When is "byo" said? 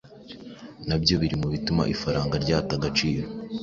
1.01-1.15